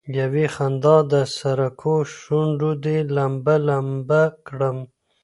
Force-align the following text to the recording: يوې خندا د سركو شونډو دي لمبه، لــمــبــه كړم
يوې 0.19 0.45
خندا 0.55 0.97
د 1.11 1.13
سركو 1.37 1.95
شونډو 2.19 2.71
دي 2.83 2.97
لمبه، 3.15 3.55
لــمــبــه 3.67 4.23
كړم 4.45 4.77